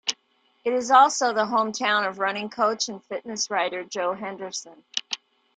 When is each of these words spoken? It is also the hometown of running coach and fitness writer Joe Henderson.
It 0.63 0.73
is 0.73 0.89
also 0.89 1.31
the 1.31 1.45
hometown 1.45 2.09
of 2.09 2.17
running 2.17 2.49
coach 2.49 2.89
and 2.89 3.03
fitness 3.03 3.51
writer 3.51 3.83
Joe 3.83 4.13
Henderson. 4.15 4.83